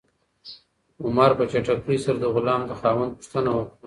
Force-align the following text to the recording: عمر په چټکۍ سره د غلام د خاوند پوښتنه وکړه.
عمر 1.03 1.31
په 1.37 1.43
چټکۍ 1.51 1.97
سره 2.05 2.17
د 2.19 2.25
غلام 2.35 2.61
د 2.65 2.71
خاوند 2.79 3.11
پوښتنه 3.19 3.49
وکړه. 3.53 3.75